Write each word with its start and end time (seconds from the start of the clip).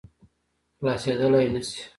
خلاصېدلای 0.79 1.47
نه 1.53 1.61
شي. 1.67 1.81